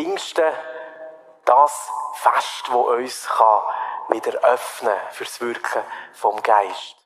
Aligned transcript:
Pfingsten 0.00 0.50
das 1.44 1.90
Fest, 2.14 2.68
das 2.68 2.74
uns 2.74 3.28
kann 3.28 3.62
wieder 4.08 4.32
öffnen 4.44 4.94
fürs 5.10 5.38
Wirken 5.42 5.82
vom 6.14 6.42
Geist. 6.42 6.96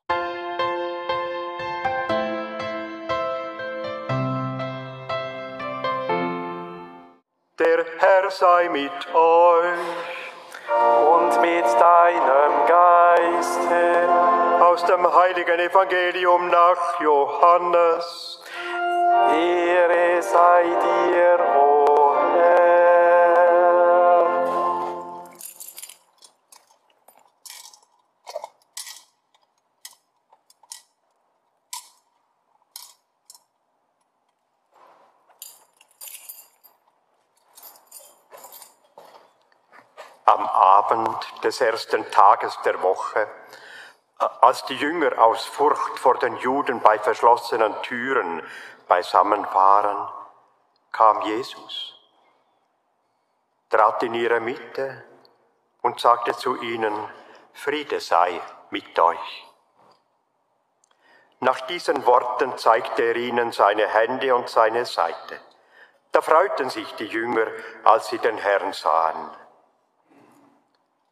Der 7.58 7.84
Herr 7.98 8.30
sei 8.30 8.68
mit 8.68 9.14
euch 9.14 9.78
und 11.10 11.40
mit 11.40 11.64
deinem 11.64 12.66
Geiste. 12.68 14.08
Aus 14.60 14.84
dem 14.84 15.12
heiligen 15.12 15.58
Evangelium 15.58 16.48
nach 16.48 17.00
Johannes. 17.00 18.40
Ehre 19.32 20.22
sei 20.22 20.62
dir, 20.62 21.40
o 21.56 22.16
Herr. 22.34 22.63
Des 41.54 41.60
ersten 41.60 42.10
Tages 42.10 42.58
der 42.64 42.82
Woche, 42.82 43.28
als 44.40 44.64
die 44.64 44.76
Jünger 44.76 45.18
aus 45.18 45.44
Furcht 45.44 46.00
vor 46.00 46.18
den 46.18 46.36
Juden 46.38 46.80
bei 46.80 46.98
verschlossenen 46.98 47.80
Türen 47.82 48.42
beisammen 48.88 49.46
waren, 49.52 50.08
kam 50.90 51.22
Jesus, 51.22 51.94
trat 53.70 54.02
in 54.02 54.14
ihre 54.14 54.40
Mitte 54.40 55.04
und 55.82 56.00
sagte 56.00 56.36
zu 56.36 56.60
ihnen, 56.60 57.08
Friede 57.52 58.00
sei 58.00 58.40
mit 58.70 58.98
euch. 58.98 59.46
Nach 61.38 61.60
diesen 61.62 62.04
Worten 62.04 62.58
zeigte 62.58 63.02
er 63.02 63.16
ihnen 63.16 63.52
seine 63.52 63.86
Hände 63.86 64.34
und 64.34 64.48
seine 64.48 64.86
Seite. 64.86 65.38
Da 66.10 66.20
freuten 66.20 66.68
sich 66.70 66.92
die 66.94 67.06
Jünger, 67.06 67.46
als 67.84 68.08
sie 68.08 68.18
den 68.18 68.38
Herrn 68.38 68.72
sahen. 68.72 69.43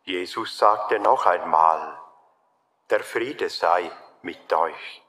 Jesus 0.05 0.59
sagte 0.59 0.99
noch 0.99 1.27
einmal, 1.27 1.99
der 2.91 3.05
Friede 3.05 3.49
sei 3.49 3.91
mit 4.23 4.53
euch. 4.53 5.03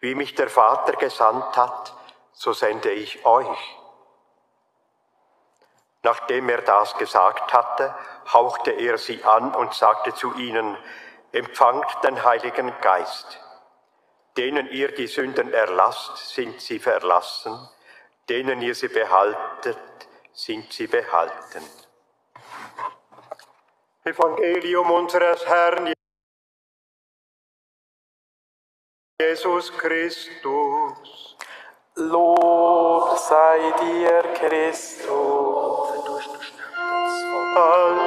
Wie 0.00 0.14
mich 0.14 0.34
der 0.34 0.50
Vater 0.50 0.92
gesandt 0.92 1.56
hat, 1.56 1.94
so 2.32 2.52
sende 2.52 2.90
ich 2.90 3.24
euch. 3.24 3.78
Nachdem 6.02 6.50
er 6.50 6.60
das 6.60 6.94
gesagt 6.98 7.54
hatte, 7.54 7.94
hauchte 8.30 8.72
er 8.72 8.98
sie 8.98 9.24
an 9.24 9.54
und 9.54 9.72
sagte 9.72 10.14
zu 10.14 10.34
ihnen, 10.34 10.76
empfangt 11.32 12.04
den 12.04 12.22
Heiligen 12.22 12.78
Geist. 12.80 13.40
Denen 14.36 14.68
ihr 14.68 14.94
die 14.94 15.06
Sünden 15.06 15.54
erlasst, 15.54 16.18
sind 16.18 16.60
sie 16.60 16.78
verlassen, 16.78 17.70
denen 18.28 18.60
ihr 18.60 18.74
sie 18.74 18.88
behaltet, 18.88 19.78
sind 20.32 20.70
sie 20.72 20.88
behalten. 20.88 21.64
Evangelium 24.04 24.90
unseres 24.90 25.46
Herrn 25.46 25.92
Jesus 29.20 29.72
Christus. 29.78 31.36
Lob 31.96 33.18
sei 33.18 33.72
dir, 33.80 34.22
Christus. 34.34 35.08
Halleluja. 37.54 38.03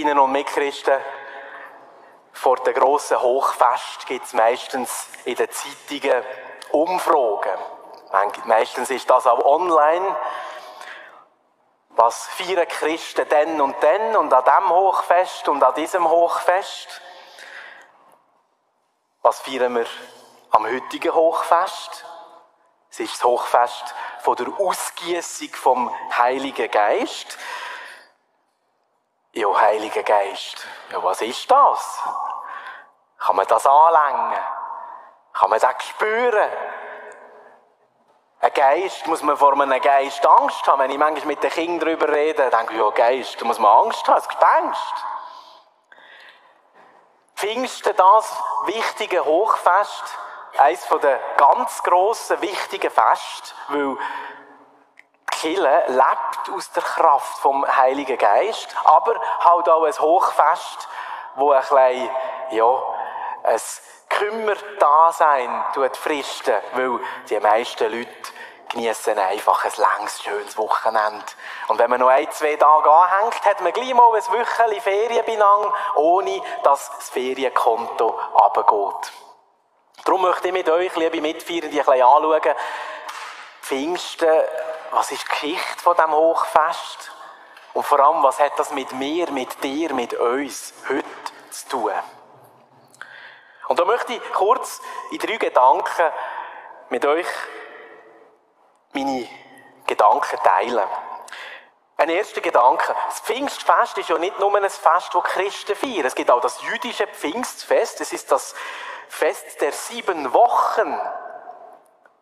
Mitchristinnen 0.00 0.18
und 0.18 0.32
Mitchristen, 0.32 0.98
vor 2.32 2.56
dem 2.56 2.74
grossen 2.74 3.20
Hochfest 3.20 4.06
gibt 4.06 4.24
es 4.24 4.32
meistens 4.32 5.08
in 5.24 5.34
den 5.34 5.48
Zeitungen 5.50 6.24
Umfragen. 6.72 7.58
Meistens 8.44 8.90
ist 8.90 9.10
das 9.10 9.26
auch 9.26 9.44
online. 9.44 10.16
Was 11.90 12.28
feiern 12.28 12.66
Christen 12.66 13.28
denn 13.28 13.60
und 13.60 13.82
denn 13.82 14.16
und 14.16 14.32
an 14.32 14.44
diesem 14.44 14.70
Hochfest 14.70 15.48
und 15.48 15.62
an 15.62 15.74
diesem 15.74 16.08
Hochfest? 16.08 17.02
Was 19.20 19.40
feiern 19.40 19.74
wir 19.74 19.86
am 20.52 20.64
heutigen 20.64 21.12
Hochfest? 21.12 22.06
Es 22.90 23.00
ist 23.00 23.14
das 23.16 23.24
Hochfest 23.24 23.94
von 24.20 24.36
der 24.36 24.48
Ausgießung 24.58 25.50
vom 25.50 25.94
Heiligen 26.16 26.70
Geist. 26.70 27.36
Ja, 29.32 29.60
Heiliger 29.60 30.02
Geist, 30.02 30.66
ja, 30.90 31.00
was 31.04 31.22
ist 31.22 31.48
das? 31.48 32.02
Kann 33.18 33.36
man 33.36 33.46
das 33.46 33.64
anlängen? 33.64 34.36
Kann 35.32 35.50
man 35.50 35.60
das 35.60 35.84
spüren? 35.84 36.50
Ein 38.40 38.52
Geist, 38.52 39.06
muss 39.06 39.22
man 39.22 39.36
vor 39.36 39.52
einem 39.52 39.80
Geist 39.80 40.26
Angst 40.26 40.66
haben? 40.66 40.80
Wenn 40.80 40.90
ich 40.90 40.98
manchmal 40.98 41.26
mit 41.26 41.42
den 41.44 41.50
Kindern 41.50 41.80
darüber 41.80 42.08
rede, 42.08 42.50
denke 42.50 42.72
ich, 42.72 42.80
ja, 42.80 42.90
Geist, 42.90 43.40
da 43.40 43.44
muss 43.44 43.60
man 43.60 43.84
Angst 43.84 44.08
haben, 44.08 44.16
das 44.16 44.28
Gespenst. 44.28 44.94
Pfingsten, 47.36 47.94
das 47.96 48.42
wichtige 48.64 49.24
Hochfest, 49.24 50.18
eines 50.58 50.88
der 50.88 51.20
ganz 51.36 51.82
grossen, 51.84 52.42
wichtigen 52.42 52.90
Feste, 52.90 53.54
weil 53.68 53.96
Kirche 55.40 55.82
lebt 55.88 56.50
aus 56.54 56.70
der 56.72 56.82
Kraft 56.82 57.38
vom 57.38 57.66
Heiligen 57.76 58.18
Geist, 58.18 58.74
aber 58.84 59.14
halt 59.40 59.68
auch 59.68 59.84
ein 59.84 59.98
Hochfest, 59.98 60.88
wo 61.36 61.52
ein 61.52 61.62
klein, 61.62 62.10
ja, 62.50 62.82
ein 63.44 63.60
Kümmerdasein 64.08 65.64
fristen, 65.94 66.54
weil 66.74 67.00
die 67.28 67.40
meisten 67.40 67.90
Leute 67.90 68.10
genießen 68.68 69.18
einfach 69.18 69.64
ein 69.64 69.72
langes, 69.76 70.22
schönes 70.22 70.56
Wochenende. 70.58 71.24
Und 71.68 71.78
wenn 71.78 71.90
man 71.90 72.00
noch 72.00 72.08
ein, 72.08 72.30
zwei 72.30 72.56
Tage 72.56 72.90
anhängt, 72.90 73.44
hat 73.44 73.60
man 73.60 73.72
gleich 73.72 73.94
mal 73.94 74.14
ein 74.14 74.32
Wöchchen 74.32 74.80
Ferien 74.80 75.24
benang, 75.24 75.72
ohne 75.96 76.42
dass 76.62 76.90
das 76.96 77.08
Ferienkonto 77.10 78.18
runtergeht. 78.34 79.12
Darum 80.04 80.22
möchte 80.22 80.48
ich 80.48 80.54
mit 80.54 80.68
euch, 80.68 80.94
liebe 80.96 81.20
Mitfeierende, 81.20 81.78
ein 81.78 81.84
bisschen 81.84 82.02
anschauen, 82.02 82.54
Pfingsten, 83.62 84.28
was 84.90 85.10
ist 85.12 85.24
die 85.24 85.28
Geschichte 85.28 85.82
von 85.82 85.96
diesem 85.96 86.12
Hochfest? 86.12 87.12
Und 87.72 87.86
vor 87.86 88.00
allem, 88.00 88.22
was 88.22 88.40
hat 88.40 88.58
das 88.58 88.70
mit 88.72 88.92
mir, 88.92 89.30
mit 89.30 89.62
dir, 89.62 89.94
mit 89.94 90.14
uns 90.14 90.74
heute 90.88 91.04
zu 91.50 91.68
tun? 91.68 91.92
Und 93.68 93.78
da 93.78 93.84
möchte 93.84 94.12
ich 94.12 94.32
kurz 94.32 94.80
in 95.12 95.18
drei 95.18 95.36
Gedanken 95.36 96.10
mit 96.88 97.06
euch 97.06 97.28
meine 98.92 99.28
Gedanken 99.86 100.38
teilen. 100.42 100.88
Ein 101.96 102.08
erster 102.08 102.40
Gedanke. 102.40 102.94
Das 103.06 103.20
Pfingstfest 103.20 103.98
ist 103.98 104.08
ja 104.08 104.18
nicht 104.18 104.38
nur 104.40 104.56
ein 104.56 104.68
Fest, 104.68 105.14
das 105.14 105.22
Christen 105.24 105.76
feiern. 105.76 106.06
Es 106.06 106.14
gibt 106.14 106.30
auch 106.30 106.40
das 106.40 106.60
jüdische 106.62 107.06
Pfingstfest. 107.06 108.00
Es 108.00 108.12
ist 108.12 108.32
das 108.32 108.54
Fest 109.08 109.60
der 109.60 109.72
sieben 109.72 110.32
Wochen. 110.32 110.98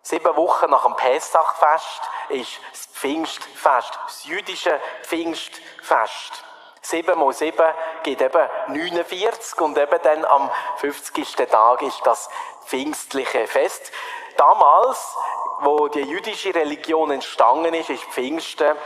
Sieben 0.08 0.36
Wochen 0.36 0.70
nach 0.70 0.84
dem 0.84 0.96
Pessachfest 0.96 2.00
ist 2.30 2.60
das 2.70 2.86
Pfingstfest, 2.94 3.98
das 4.06 4.24
jüdische 4.24 4.80
Pfingstfest. 5.02 6.44
Sieben 6.80 7.18
mal 7.18 7.34
sieben 7.34 7.74
gibt 8.04 8.22
eben 8.22 8.48
49 8.68 9.60
und 9.60 9.76
eben 9.76 10.00
dann 10.02 10.24
am 10.24 10.50
50. 10.78 11.36
Tag 11.50 11.82
ist 11.82 12.00
das 12.06 12.30
pfingstliche 12.64 13.46
Fest. 13.46 13.92
Damals, 14.38 15.14
wo 15.60 15.88
die 15.88 16.00
jüdische 16.00 16.54
Religion 16.54 17.10
entstanden 17.10 17.74
ist, 17.74 17.90
ist 17.90 18.04
Pfingsten 18.04 18.78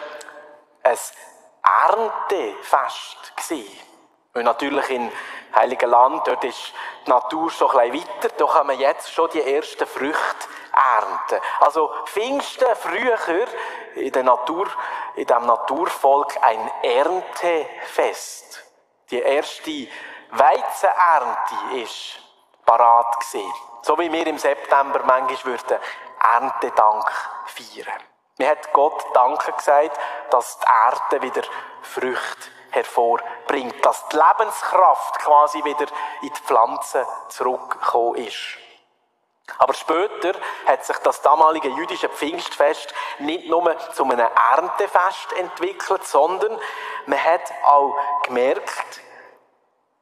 ein 0.82 0.98
Erntefest 1.88 3.36
gewesen. 3.36 3.91
Und 4.34 4.44
natürlich 4.44 4.88
in 4.88 5.12
Heiligen 5.54 5.90
Land, 5.90 6.26
dort 6.26 6.42
ist 6.44 6.72
die 7.06 7.10
Natur 7.10 7.50
schon 7.50 7.70
ein 7.76 7.92
bisschen 7.92 8.08
weiter, 8.08 8.34
da 8.38 8.46
kann 8.46 8.66
man 8.66 8.78
jetzt 8.78 9.12
schon 9.12 9.28
die 9.30 9.42
ersten 9.42 9.86
Früchte 9.86 10.48
ernten. 10.72 11.38
Also 11.60 11.92
Pfingsten 12.06 12.74
früher 12.76 13.18
in 13.94 14.10
der 14.10 14.22
Natur, 14.22 14.68
in 15.16 15.26
dem 15.26 15.44
Naturvolk 15.44 16.34
ein 16.40 16.70
Erntefest. 16.82 18.64
Die 19.10 19.20
erste 19.20 19.88
Weizenernte 20.30 21.54
ist 21.74 22.18
parat 22.64 23.20
gesehen. 23.20 23.52
So 23.82 23.98
wie 23.98 24.10
wir 24.10 24.26
im 24.26 24.38
September 24.38 25.02
manchmal 25.04 25.44
würden 25.44 25.78
Erntedank 26.20 27.10
feiern. 27.44 28.00
Mir 28.38 28.48
hat 28.48 28.72
Gott 28.72 29.04
Danke 29.12 29.52
gesagt, 29.52 30.00
dass 30.30 30.58
die 30.58 30.66
Erde 30.66 31.22
wieder 31.22 31.42
Früchte 31.82 32.48
hervorbringt, 32.72 33.84
dass 33.84 34.08
die 34.08 34.16
Lebenskraft 34.16 35.18
quasi 35.20 35.62
wieder 35.64 35.86
in 36.22 36.32
die 36.32 36.40
Pflanzen 36.40 37.04
zurückgekommen 37.28 38.16
ist. 38.16 38.58
Aber 39.58 39.74
später 39.74 40.32
hat 40.66 40.84
sich 40.84 40.96
das 40.98 41.20
damalige 41.20 41.68
jüdische 41.68 42.08
Pfingstfest 42.08 42.94
nicht 43.18 43.48
nur 43.48 43.76
zu 43.92 44.04
einem 44.04 44.28
Erntefest 44.52 45.32
entwickelt, 45.34 46.06
sondern 46.06 46.58
man 47.06 47.22
hat 47.22 47.52
auch 47.64 47.96
gemerkt, 48.24 49.00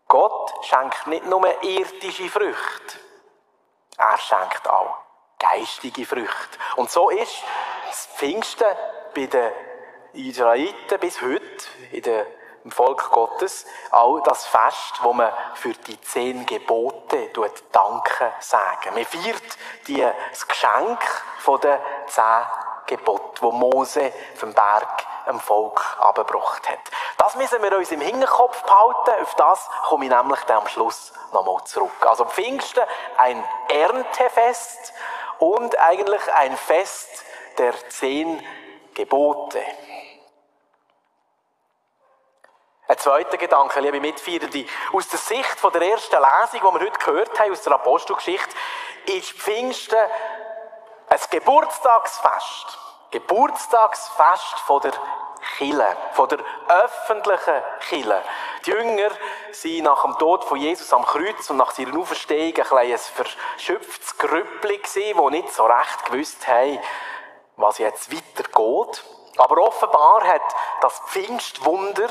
Gott 0.07 0.53
schenkt 0.65 1.07
nicht 1.07 1.27
nur 1.27 1.63
irdische 1.63 2.29
Früchte, 2.29 2.99
er 3.97 4.19
schenkt 4.19 4.69
auch 4.69 4.99
geistige 5.39 6.05
Früchte. 6.05 6.59
Und 6.77 6.91
so 6.91 7.11
ist 7.11 7.43
das 7.87 8.07
Pfingsten 8.17 8.69
bei 9.15 9.27
den 9.27 9.53
Israeliten 10.13 10.99
bis 10.99 11.21
heute 11.23 11.67
in 11.93 12.03
der 12.03 12.27
im 12.65 12.71
Volk 12.71 13.11
Gottes 13.11 13.67
auch 13.91 14.21
das 14.21 14.47
Fest, 14.47 15.03
wo 15.03 15.13
man 15.13 15.33
für 15.55 15.73
die 15.73 16.01
zehn 16.01 16.47
Gebote 16.47 17.31
Danke 17.73 18.33
sagen. 18.41 18.95
Man 18.95 19.05
feiert 19.05 19.43
die, 19.87 20.07
das 20.31 20.47
Geschenk 20.47 21.01
von 21.39 21.61
den 21.61 21.79
zehn 22.07 22.45
Geboten, 22.87 23.37
wo 23.41 23.53
Mose 23.53 24.13
vom 24.35 24.53
Berg 24.53 25.07
dem 25.31 25.41
Volk 25.41 25.97
abgebracht 26.01 26.69
hat. 26.69 26.79
Das 27.17 27.37
müssen 27.37 27.63
wir 27.63 27.77
uns 27.77 27.91
im 27.93 28.01
Hinterkopf 28.01 28.63
behalten. 28.63 29.23
Auf 29.23 29.35
das 29.37 29.69
komme 29.89 30.07
ich 30.07 30.11
nämlich 30.11 30.41
dann 30.45 30.59
am 30.59 30.69
Schluss 30.69 31.13
nochmal 31.33 31.63
zurück. 31.65 32.07
Also 32.07 32.25
Pfingsten 32.25 32.83
ein 33.17 33.43
Erntefest 33.69 34.93
und 35.39 35.79
eigentlich 35.79 36.23
ein 36.35 36.57
Fest 36.57 37.25
der 37.59 37.73
zehn 37.89 38.45
Gebote. 38.95 39.63
Ein 42.91 42.99
zweiter 42.99 43.37
Gedanke, 43.37 43.79
liebe 43.79 44.01
Mitfeierende. 44.01 44.67
Aus 44.93 45.07
der 45.07 45.21
Sicht 45.21 45.61
von 45.61 45.73
der 45.73 45.83
ersten 45.83 46.17
Lesung, 46.17 46.75
die 46.75 46.81
wir 46.81 46.87
heute 46.91 46.99
gehört 46.99 47.39
haben, 47.39 47.53
aus 47.53 47.63
der 47.63 47.75
Apostelgeschichte, 47.75 48.53
ist 49.07 49.31
Pfingsten 49.31 49.97
ein 51.09 51.21
Geburtstagsfest. 51.31 52.79
Geburtstagsfest 53.13 54.59
von 54.67 54.81
der 54.81 54.93
Kille, 55.57 55.97
von 56.15 56.29
der 56.31 56.41
öffentlichen 56.67 57.63
Kille. 57.89 58.23
Die 58.67 58.71
Jünger 58.71 59.11
waren 59.13 59.85
nach 59.85 60.03
dem 60.03 60.19
Tod 60.19 60.43
von 60.43 60.59
Jesus 60.59 60.93
am 60.93 61.07
Kreuz 61.07 61.49
und 61.49 61.59
nach 61.59 61.71
seiner 61.71 61.97
Auferstehung 61.97 62.55
ein, 62.73 62.91
ein 62.91 62.99
verschöpftes 62.99 64.19
Grüppli 64.19 64.81
die 64.97 65.31
nicht 65.31 65.53
so 65.53 65.65
recht 65.65 66.07
gewusst 66.07 66.49
haben, 66.49 66.81
was 67.55 67.79
jetzt 67.79 68.13
weitergeht. 68.13 69.05
Aber 69.37 69.59
offenbar 69.63 70.25
hat 70.25 70.43
das 70.81 71.01
Pfingstwunder 71.07 72.09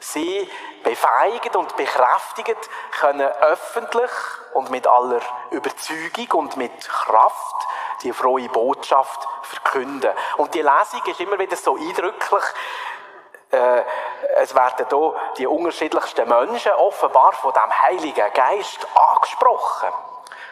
sie 0.00 0.48
befeigt 0.82 1.56
und 1.56 1.76
bekräftigt 1.76 2.70
können 3.00 3.26
öffentlich 3.26 4.10
und 4.54 4.70
mit 4.70 4.86
aller 4.86 5.20
Überzeugung 5.50 6.40
und 6.40 6.56
mit 6.56 6.88
Kraft 6.88 7.66
die 8.02 8.12
frohe 8.12 8.48
Botschaft 8.48 9.26
verkünden. 9.42 10.10
Und 10.36 10.54
die 10.54 10.62
Lesung 10.62 11.02
ist 11.06 11.20
immer 11.20 11.38
wieder 11.38 11.56
so 11.56 11.76
eindrücklich. 11.76 12.44
Äh, 13.50 13.82
es 14.36 14.54
werden 14.54 14.86
hier 14.88 15.14
die 15.38 15.46
unterschiedlichsten 15.46 16.28
Menschen 16.28 16.72
offenbar 16.72 17.32
von 17.32 17.52
dem 17.52 17.82
Heiligen 17.82 18.32
Geist 18.32 18.86
angesprochen. 18.94 19.90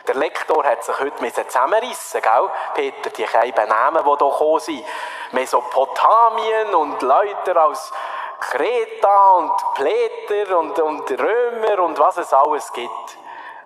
Der 0.07 0.17
Lektor 0.17 0.63
hat 0.65 0.85
sich 0.85 0.99
heute 1.01 1.47
zusammenrissen, 1.47 2.21
gell? 2.21 2.51
Peter, 2.75 3.11
die 3.11 3.25
kleinen 3.25 3.69
Namen, 3.69 4.05
die 4.05 4.11
hier 4.11 4.17
gekommen 4.19 4.61
sind. 4.61 4.85
Mesopotamien 5.33 6.75
und 6.75 7.01
Leute 7.01 7.63
aus 7.63 7.91
Kreta 8.51 9.31
und 9.33 9.75
Pläter 9.75 10.59
und, 10.59 10.79
und 10.79 11.11
Römer 11.11 11.83
und 11.83 11.99
was 11.99 12.19
es 12.19 12.33
alles 12.33 12.73
gibt. 12.73 13.19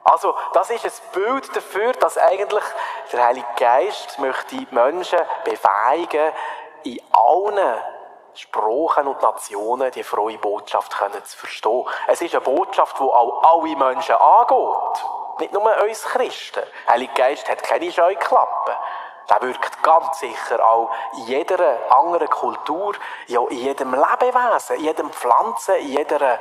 Also, 0.04 0.34
das 0.54 0.70
ist 0.70 0.84
ein 0.84 1.12
Bild 1.12 1.54
dafür, 1.54 1.92
dass 1.92 2.16
eigentlich 2.16 2.64
der 3.12 3.24
Heilige 3.24 3.46
Geist 3.58 4.18
möchte 4.18 4.56
die 4.56 4.66
Menschen 4.70 5.18
befähigen, 5.44 6.32
in 6.84 7.00
allen 7.12 7.78
Sprachen 8.34 9.08
und 9.08 9.20
Nationen 9.20 9.90
die 9.90 10.04
frohe 10.04 10.38
Botschaft 10.38 10.96
können 10.96 11.22
zu 11.24 11.36
verstehen. 11.36 11.84
Es 12.06 12.22
ist 12.22 12.34
eine 12.34 12.40
Botschaft, 12.40 12.98
die 12.98 13.02
auch 13.02 13.42
alle 13.42 13.76
Menschen 13.76 14.14
angeht. 14.14 15.04
Nicht 15.40 15.52
nur 15.52 15.82
uns 15.82 16.04
Christen. 16.04 16.62
Der 16.86 16.94
Heilige 16.94 17.14
Geist 17.14 17.48
hat 17.50 17.62
keine 17.62 17.90
Scheuklappen. 17.90 18.74
Der 19.28 19.42
wirkt 19.42 19.82
ganz 19.82 20.20
sicher 20.20 20.66
auch 20.66 20.90
in 21.18 21.24
jeder 21.24 21.78
anderen 21.90 22.30
Kultur, 22.30 22.94
ja, 23.26 23.40
in 23.48 23.58
jedem 23.58 23.92
Lebewesen, 23.92 24.76
in 24.76 24.84
jedem 24.84 25.10
Pflanzen, 25.10 25.74
in 25.76 25.88
jeder, 25.88 26.38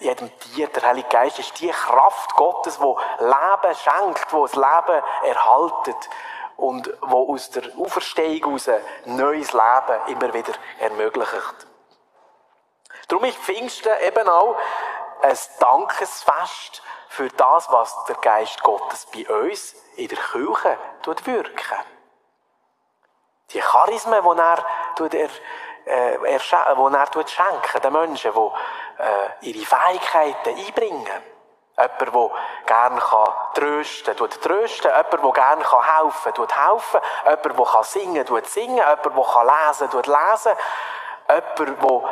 in 0.00 0.08
jedem 0.08 0.38
Tier. 0.40 0.68
Der 0.68 0.82
Heilige 0.82 1.08
Geist 1.08 1.38
ist 1.38 1.58
die 1.60 1.70
Kraft 1.70 2.34
Gottes, 2.34 2.78
wo 2.80 2.98
Leben 3.18 3.74
schenkt, 3.74 4.32
wo 4.32 4.46
das 4.46 4.54
Leben 4.54 5.02
erhaltet 5.24 6.10
und 6.56 6.92
wo 7.00 7.32
aus 7.32 7.50
der 7.50 7.64
Auferstehung 7.78 8.58
heraus 8.58 8.70
neues 9.06 9.52
Leben 9.52 10.06
immer 10.08 10.34
wieder 10.34 10.52
ermöglicht. 10.78 11.66
Darum 13.08 13.24
ist 13.24 13.38
Pfingsten 13.38 13.92
eben 14.02 14.28
auch 14.28 14.56
ein 15.22 15.38
Dankesfest 15.60 16.82
für 17.08 17.28
das, 17.28 17.70
was 17.70 18.04
der 18.04 18.16
Geist 18.16 18.62
Gottes 18.62 19.06
bei 19.06 19.26
uns 19.28 19.74
in 19.96 20.08
der 20.08 20.18
Kirche 20.18 20.76
wirkt 21.24 21.95
die 23.52 23.60
Charismen, 23.60 24.22
die 24.22 24.38
er, 24.38 24.64
er, 25.14 25.30
äh, 25.86 26.34
er, 26.34 26.76
wo 26.76 26.88
er 26.88 27.28
schenken 27.28 27.80
den 27.82 27.92
Menschen, 27.92 28.32
die 28.32 29.50
ihre 29.50 29.66
Fähigkeiten 29.66 30.56
einbringen. 30.56 31.22
Jemand, 31.78 32.00
der 32.00 32.30
gerne 32.64 33.02
trösten 33.54 34.16
kann, 34.16 34.30
trösten. 34.30 34.90
Jemand, 34.90 35.12
der 35.12 35.32
gerne 35.32 35.62
helfen 35.62 36.32
kann, 36.32 36.70
helfen. 36.70 37.00
Jemand, 37.24 37.74
der 37.74 37.84
singen 37.84 38.24
kann, 38.24 38.44
singen. 38.44 38.76
Jemand, 38.76 39.04
der 39.04 39.44
lesen 39.44 39.90
kann, 39.90 40.02
lesen. 40.02 40.52
Jemand, 41.28 41.82
der 41.82 42.02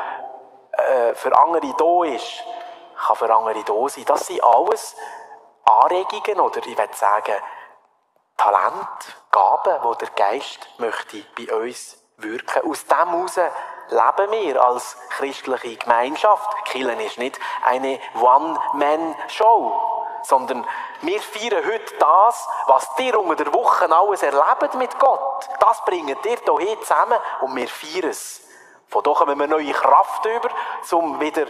äh, 0.77 1.15
für 1.15 1.37
andere 1.37 1.75
da 1.79 2.05
ist, 2.15 2.45
kann 3.07 3.17
für 3.17 3.35
andere 3.35 3.65
da 3.65 3.89
sein. 3.89 4.05
Das 4.05 4.27
sind 4.27 4.43
alles 4.43 4.97
Anregungen 5.65 6.41
oder 6.41 6.59
ich 6.59 6.77
würde 6.77 6.95
sagen, 6.95 7.37
Talent, 8.37 9.17
Gaben, 9.35 9.83
wo 9.83 9.95
der 9.95 10.11
Geist 10.11 10.69
möchte 10.79 11.25
bei 11.37 11.53
uns 11.53 12.01
wirken. 12.19 12.71
Aus 12.71 12.87
dem 12.87 12.97
heraus 12.97 13.37
leben 13.89 14.31
wir 14.31 14.65
als 14.65 14.97
christliche 15.11 15.77
Gemeinschaft. 15.77 16.65
Killen 16.67 17.01
ist 17.01 17.19
nicht 17.19 17.41
eine 17.65 17.99
One-Man-Show, 18.15 19.81
sondern 20.23 20.65
wir 21.01 21.21
feiern 21.21 21.65
heute 21.67 21.97
das, 21.99 22.49
was 22.69 22.89
ihr 22.99 23.19
unter 23.19 23.43
der 23.43 23.53
Woche 23.53 23.93
alles 23.93 24.23
erlebt 24.23 24.75
mit 24.75 24.97
Gott. 25.01 25.49
Das 25.59 25.85
bringt 25.85 26.25
ihr 26.25 26.39
hier 26.59 26.81
zusammen 26.83 27.19
und 27.41 27.57
wir 27.57 27.67
feiern 27.67 28.11
es. 28.11 28.47
Von 28.87 29.03
da 29.03 29.15
kommen 29.15 29.37
wir 29.37 29.49
neue 29.49 29.73
Kraft 29.73 30.25
über, 30.27 30.51
um 30.93 31.19
wieder 31.19 31.47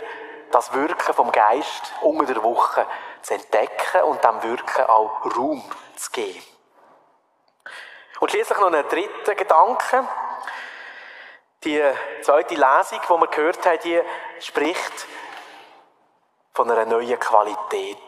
das 0.51 0.73
Wirken 0.73 1.13
vom 1.13 1.31
Geist 1.31 1.93
unter 2.01 2.33
der 2.33 2.43
Woche 2.43 2.87
zu 3.21 3.35
entdecken 3.35 4.05
und 4.05 4.25
dem 4.25 4.43
Wirken 4.43 4.87
auch 4.87 5.37
Raum 5.37 5.63
zu 5.97 6.11
geben. 6.13 6.54
Und 8.21 8.31
schließlich 8.31 8.59
noch 8.59 8.73
ein 8.73 8.89
dritter 8.89 9.35
Gedanke. 9.35 10.09
Die 11.65 11.83
zweite 12.23 12.55
Lesung, 12.55 13.01
die 13.03 13.21
wir 13.21 13.27
gehört 13.29 13.67
haben, 13.67 13.79
die 13.85 14.01
spricht 14.41 15.07
von 16.53 16.71
einer 16.71 16.85
neuen 16.85 17.19
Qualität. 17.19 17.99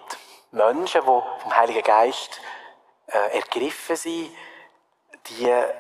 Menschen, 0.52 1.00
die 1.00 1.06
vom 1.06 1.56
Heiligen 1.56 1.82
Geist 1.82 2.40
äh, 3.08 3.36
ergriffen 3.36 3.96
sind, 3.96 4.30
die 5.26 5.52
haben 5.52 5.70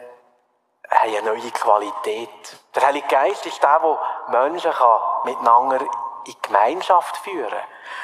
eine 0.88 1.22
neue 1.22 1.50
Qualität. 1.50 2.28
Der 2.74 2.86
Heilige 2.86 3.08
Geist 3.08 3.46
ist 3.46 3.62
der, 3.62 3.78
der 3.78 4.40
Menschen 4.40 4.72
kann 4.72 5.00
miteinander 5.24 5.80
in 6.26 6.34
Gemeinschaft 6.42 7.16
führen 7.18 7.48
kann. 7.48 7.60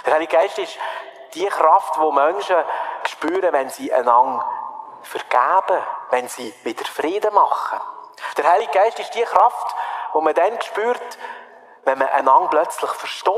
Der 0.06 0.14
Heilige 0.14 0.36
Geist 0.36 0.58
ist 0.58 0.78
die 1.34 1.46
Kraft, 1.46 1.96
die 1.96 2.12
Menschen 2.12 2.56
spüren, 3.06 3.52
wenn 3.52 3.68
sie 3.70 3.92
einander 3.92 4.44
vergeben, 5.02 5.82
wenn 6.12 6.28
sie 6.28 6.54
wieder 6.62 6.84
Frieden 6.84 7.32
machen. 7.34 7.80
Der 8.36 8.48
Heilige 8.48 8.70
Geist 8.70 8.98
ist 8.98 9.14
die 9.14 9.22
Kraft, 9.22 9.74
die 10.14 10.20
man 10.20 10.34
dann 10.34 10.60
spürt, 10.60 11.18
wenn 11.84 11.98
man 11.98 12.08
einander 12.08 12.48
plötzlich 12.48 12.90
versteht. 12.90 13.32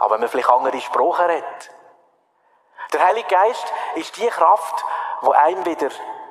auch 0.00 0.10
wenn 0.10 0.18
man 0.18 0.28
vielleicht 0.28 0.50
andere 0.50 0.80
Sprachen 0.80 1.26
redet. 1.26 1.70
Der 2.92 3.04
Heilige 3.04 3.28
Geist 3.28 3.72
ist 3.94 4.16
die 4.16 4.26
Kraft, 4.26 4.84
wo 5.20 5.30
einem 5.30 5.64
wieder 5.64 5.88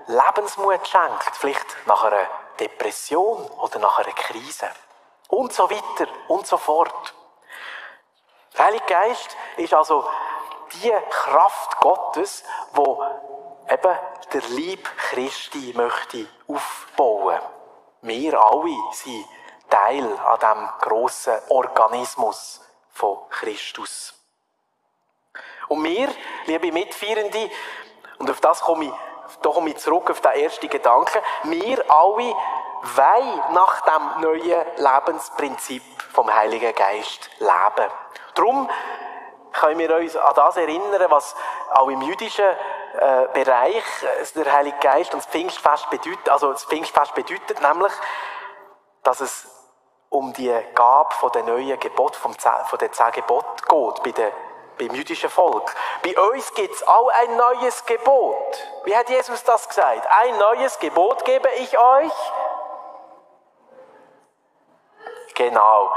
Lebensmut 0.07 0.85
schenkt, 0.85 1.35
vielleicht 1.37 1.87
nach 1.87 2.03
einer 2.03 2.27
Depression 2.59 3.49
oder 3.51 3.79
nach 3.79 3.99
einer 3.99 4.11
Krise. 4.11 4.69
Und 5.29 5.53
so 5.53 5.69
weiter 5.69 6.11
und 6.27 6.45
so 6.45 6.57
fort. 6.57 7.13
Der 8.57 8.65
Heilige 8.65 8.85
Geist 8.85 9.37
ist 9.55 9.73
also 9.73 10.05
die 10.73 10.93
Kraft 11.09 11.77
Gottes, 11.79 12.43
wo 12.73 13.01
eben 13.73 13.97
der 14.33 14.41
Lieb 14.49 14.89
Christi 14.97 15.73
möchte 15.75 16.27
aufbauen. 16.47 17.39
Wir 18.01 18.39
alle 18.39 18.75
sind 18.91 19.25
Teil 19.69 20.05
an 20.05 20.39
dem 20.39 20.69
grossen 20.81 21.33
Organismus 21.49 22.61
von 22.91 23.17
Christus. 23.29 24.13
Und 25.67 25.83
wir, 25.83 26.09
liebe 26.45 26.71
Mitfeierende, 26.71 27.49
und 28.19 28.29
auf 28.29 28.41
das 28.41 28.61
komme 28.61 28.85
ich, 28.85 28.91
da 29.41 29.49
komme 29.49 29.69
ich 29.69 29.77
zurück 29.77 30.09
auf 30.11 30.21
den 30.21 30.31
ersten 30.31 30.69
Gedanken, 30.69 31.19
wir 31.43 31.83
alle 31.89 32.35
wollen 32.83 33.53
nach 33.53 33.81
dem 33.81 34.21
neuen 34.21 34.65
Lebensprinzip 34.77 35.83
vom 36.11 36.31
Heiligen 36.33 36.75
Geist 36.75 37.29
leben. 37.39 37.91
Darum 38.35 38.69
können 39.53 39.79
wir 39.79 39.95
uns 39.95 40.15
an 40.15 40.35
das 40.35 40.57
erinnern, 40.57 41.05
was 41.09 41.35
auch 41.71 41.87
im 41.87 42.01
jüdischen 42.01 42.45
äh, 42.99 43.27
Bereich 43.33 43.83
der 44.35 44.51
Heilige 44.51 44.77
Geist 44.79 45.13
und 45.13 45.23
das 45.23 45.31
Pfingstfest 45.31 45.89
bedeutet, 45.89 46.29
also 46.29 46.51
das 46.51 46.65
Pfingstfest 46.65 47.15
bedeutet 47.15 47.61
nämlich, 47.61 47.93
dass 49.03 49.19
es 49.19 49.47
um 50.09 50.31
die 50.33 50.53
Gabe 50.75 51.13
von 51.15 51.31
der 51.31 51.43
neuen 51.43 51.79
Gebot, 51.79 52.15
vom 52.15 52.33
von 52.35 52.79
den 52.79 52.93
zehn 52.93 53.11
Gebot 53.13 53.67
geht, 53.67 54.03
bei 54.03 54.11
der, 54.11 54.31
beim 54.77 54.93
jüdischen 54.95 55.29
Volk. 55.29 55.73
Bei 56.03 56.15
uns 56.29 56.53
gibt 56.53 56.75
es 56.75 56.87
auch 56.87 57.09
ein 57.09 57.35
neues 57.35 57.83
Gebot. 57.85 58.67
Wie 58.85 58.95
hat 58.95 59.09
Jesus 59.09 59.43
das 59.43 59.67
gesagt? 59.67 60.07
Ein 60.07 60.37
neues 60.37 60.77
Gebot 60.77 61.25
gebe 61.25 61.49
ich 61.57 61.77
euch. 61.77 62.13
Genau. 65.35 65.93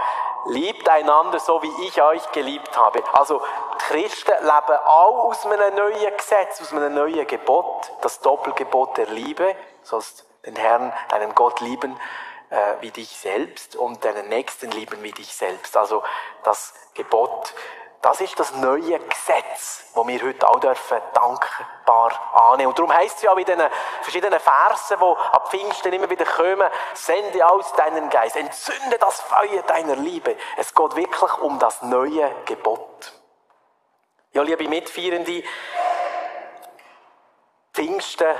Liebt 0.46 0.88
einander 0.88 1.40
so, 1.40 1.62
wie 1.62 1.86
ich 1.86 2.00
euch 2.00 2.30
geliebt 2.32 2.76
habe. 2.76 3.02
Also, 3.12 3.42
die 3.74 3.84
Christen 3.84 4.32
leben 4.40 4.78
auch 4.84 5.24
aus 5.24 5.44
einem 5.44 5.74
neuen 5.74 6.16
Gesetz, 6.16 6.60
aus 6.60 6.72
einem 6.72 6.94
neuen 6.94 7.26
Gebot, 7.26 7.90
das 8.02 8.20
Doppelgebot 8.20 8.96
der 8.96 9.06
Liebe, 9.06 9.56
sollst 9.82 10.26
den 10.44 10.56
Herrn, 10.56 10.92
deinen 11.08 11.34
Gott 11.34 11.60
lieben 11.60 11.98
äh, 12.50 12.74
wie 12.80 12.90
dich 12.90 13.08
selbst 13.08 13.76
und 13.76 14.04
deinen 14.04 14.28
Nächsten 14.28 14.70
lieben 14.70 15.02
wie 15.02 15.12
dich 15.12 15.34
selbst. 15.34 15.76
Also 15.76 16.02
das 16.44 16.74
Gebot, 16.94 17.52
das 18.02 18.20
ist 18.20 18.38
das 18.38 18.52
neue 18.54 18.98
Gesetz, 18.98 19.90
wo 19.94 20.06
wir 20.06 20.22
heute 20.22 20.48
auch 20.48 20.60
dürfen 20.60 20.98
dankbar 21.12 22.12
annehmen. 22.52 22.68
Und 22.68 22.78
darum 22.78 22.92
heißt 22.92 23.16
es 23.16 23.22
ja 23.22 23.32
auch 23.32 23.36
in 23.36 23.44
den 23.44 23.60
verschiedenen 24.02 24.38
Versen, 24.38 25.00
wo 25.00 25.14
ab 25.14 25.48
Pfingsten 25.50 25.92
immer 25.92 26.08
wieder 26.08 26.24
kommen, 26.24 26.70
sende 26.94 27.46
aus 27.48 27.72
deinen 27.72 28.08
Geist, 28.10 28.36
entzünde 28.36 28.98
das 28.98 29.20
Feuer 29.20 29.62
deiner 29.62 29.96
Liebe. 29.96 30.36
Es 30.56 30.74
geht 30.74 30.96
wirklich 30.96 31.38
um 31.38 31.58
das 31.58 31.82
neue 31.82 32.32
Gebot. 32.44 33.12
Ja, 34.32 34.42
liebe 34.42 34.68
Mitfeierende, 34.68 35.42
Pfingsten, 37.72 38.34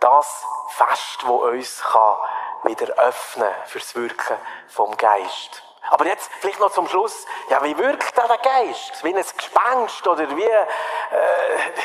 das 0.00 0.44
Fest, 0.68 1.26
wo 1.26 1.36
uns 1.46 1.82
kann 1.82 2.18
wieder 2.64 2.92
öffnen 2.98 3.48
fürs 3.66 3.94
Wirken 3.94 4.36
vom 4.68 4.96
Geist. 4.96 5.62
Aber 5.90 6.06
jetzt 6.06 6.30
vielleicht 6.40 6.60
noch 6.60 6.70
zum 6.70 6.86
Schluss, 6.88 7.26
ja, 7.48 7.62
wie 7.62 7.76
wirkt 7.78 8.16
der 8.16 8.38
Geist? 8.38 9.02
Wie 9.04 9.14
ein 9.14 9.22
Gespenst 9.22 10.06
oder 10.06 10.28
wie, 10.36 10.42
äh, 10.42 10.66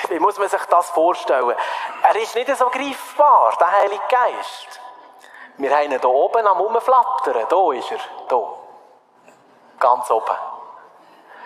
wie 0.09 0.19
muss 0.19 0.37
man 0.37 0.49
sich 0.49 0.63
das 0.65 0.89
vorstellen? 0.89 1.55
Er 2.03 2.15
ist 2.15 2.35
nicht 2.35 2.55
so 2.57 2.69
greifbar, 2.69 3.55
der 3.59 3.71
Heilige 3.71 4.03
Geist. 4.09 4.81
Wir 5.57 5.75
haben 5.75 5.83
ihn 5.83 5.91
hier 5.91 6.05
oben 6.05 6.45
am 6.47 6.61
Umflattern. 6.61 7.45
Da 7.47 7.71
ist 7.73 7.91
er, 7.91 7.99
da. 8.27 8.41
Ganz 9.79 10.09
oben. 10.09 10.37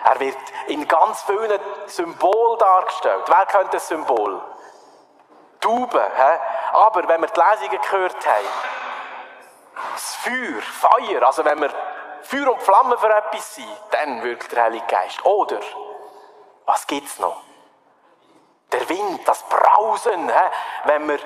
Er 0.04 0.20
wird 0.20 0.38
in 0.68 0.86
ganz 0.88 1.22
vielen 1.22 1.60
Symbolen 1.86 2.58
dargestellt. 2.58 3.24
Wer 3.26 3.46
kennt 3.46 3.74
das 3.74 3.88
Symbol? 3.88 4.40
Tauben. 5.60 6.00
He? 6.16 6.38
Aber 6.72 7.06
wenn 7.08 7.20
wir 7.20 7.28
die 7.28 7.40
Lesungen 7.40 7.80
gehört 7.82 8.26
haben, 8.26 8.46
das 9.92 10.14
Feuer, 10.16 10.62
Feuer, 10.62 11.22
also 11.22 11.44
wenn 11.44 11.60
wir 11.60 11.70
Feuer 12.22 12.52
und 12.52 12.62
Flamme 12.62 12.98
für 12.98 13.08
etwas 13.08 13.54
sind, 13.54 13.82
dann 13.90 14.22
wirkt 14.22 14.52
der 14.52 14.64
Heilige 14.64 14.86
Geist. 14.86 15.24
Oder, 15.24 15.60
was 16.66 16.86
gibt's 16.86 17.18
noch? 17.18 17.42
Der 18.72 18.86
Wind, 18.88 19.26
das 19.26 19.42
Brausen, 19.44 20.30
wenn 20.84 21.08
wir 21.08 21.18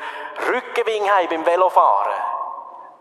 Rückenwind 0.49 1.11
haben 1.11 1.29
beim 1.29 1.45
Velofahren. 1.45 2.13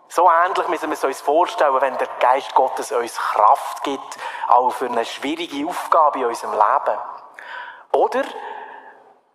So 0.07 0.29
ähnlich 0.29 0.67
müssen 0.67 0.89
wir 0.89 0.95
es 0.95 1.03
uns 1.03 1.21
vorstellen, 1.21 1.79
wenn 1.79 1.97
der 1.97 2.09
Geist 2.19 2.53
Gottes 2.53 2.91
uns 2.91 3.15
Kraft 3.15 3.83
gibt, 3.83 4.17
auch 4.47 4.71
für 4.71 4.87
eine 4.87 5.05
schwierige 5.05 5.67
Aufgabe 5.69 6.19
in 6.19 6.25
unserem 6.25 6.53
Leben. 6.53 6.99
Oder, 7.93 8.23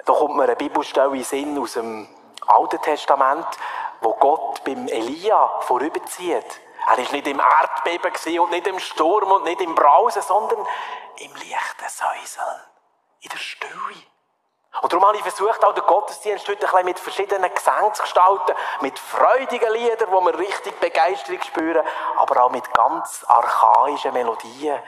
da 0.04 0.12
kommt 0.12 0.36
mir 0.36 0.42
eine 0.42 0.56
Bibelstelle 0.56 1.16
in 1.16 1.24
Sinn 1.24 1.58
aus 1.58 1.74
dem 1.74 2.08
Alten 2.46 2.82
Testament, 2.82 3.46
wo 4.00 4.12
Gott 4.14 4.64
beim 4.64 4.86
Elia 4.88 5.60
vorüberzieht. 5.60 6.60
Er 6.86 6.98
ist 6.98 7.12
nicht 7.12 7.26
im 7.26 7.40
Erdbeben 7.40 8.40
und 8.40 8.50
nicht 8.50 8.66
im 8.66 8.78
Sturm 8.78 9.30
und 9.32 9.44
nicht 9.44 9.60
im 9.60 9.74
Brausen, 9.74 10.22
sondern 10.22 10.66
im 11.18 11.34
leichten 11.34 11.88
Säuseln, 11.88 12.60
in 13.20 13.28
der 13.28 13.38
Stille. 13.38 14.02
Und 14.82 14.92
darum 14.92 15.06
habe 15.06 15.16
ich 15.16 15.22
versucht, 15.22 15.64
auch 15.64 15.74
den 15.74 15.84
Gottesdienst 15.84 16.46
heute 16.48 16.66
ein 16.66 16.70
bisschen 16.70 16.84
mit 16.84 16.98
verschiedenen 16.98 17.54
Gesängen 17.54 17.94
zu 17.94 18.02
gestalten, 18.02 18.54
mit 18.82 18.98
freudigen 18.98 19.72
Liedern, 19.72 20.10
wo 20.12 20.20
wir 20.20 20.38
richtig 20.38 20.78
Begeisterung 20.78 21.42
spüren, 21.42 21.86
aber 22.16 22.44
auch 22.44 22.50
mit 22.50 22.72
ganz 22.74 23.24
archaischen 23.26 24.12
Melodien 24.12 24.78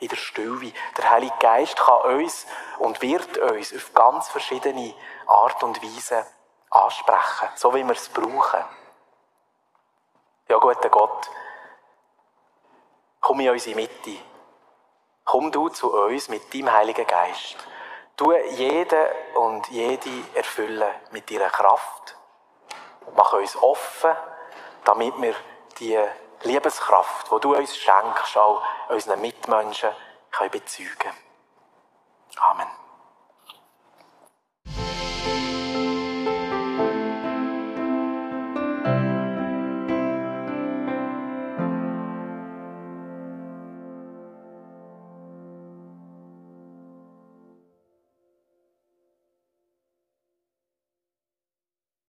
in 0.00 0.08
der 0.08 0.16
Stille. 0.16 0.72
Der 0.96 1.10
Heilige 1.10 1.36
Geist 1.38 1.76
kann 1.76 2.02
uns 2.16 2.46
und 2.78 3.00
wird 3.00 3.38
uns 3.38 3.72
auf 3.72 3.94
ganz 3.94 4.28
verschiedene 4.28 4.94
Art 5.26 5.62
und 5.62 5.82
Weise 5.82 6.26
ansprechen, 6.70 7.48
so 7.54 7.72
wie 7.74 7.84
wir 7.84 7.92
es 7.94 8.08
brauchen. 8.08 8.64
Ja, 10.48 10.58
guter 10.58 10.88
Gott, 10.90 11.30
komm 13.26 13.40
in 13.40 13.50
unsere 13.50 13.74
Mitte. 13.74 14.18
Komm 15.24 15.50
du 15.50 15.68
zu 15.68 15.92
uns 15.92 16.28
mit 16.28 16.54
deinem 16.54 16.72
Heiligen 16.72 17.04
Geist. 17.04 17.56
Tu 18.16 18.32
jeden 18.32 19.04
und 19.34 19.66
jede 19.68 20.10
erfüllen 20.32 20.88
mit 21.10 21.28
deiner 21.28 21.50
Kraft. 21.50 22.16
Mach 23.16 23.32
uns 23.32 23.56
offen, 23.56 24.14
damit 24.84 25.20
wir 25.20 25.34
die 25.80 25.98
Liebeskraft, 26.42 27.26
die 27.32 27.40
du 27.40 27.56
uns 27.56 27.76
schenkst, 27.76 28.36
auch 28.36 28.62
unseren 28.90 29.20
Mitmenschen 29.20 29.90
können 30.30 30.50
bezeugen. 30.52 31.12
Amen. 32.36 32.75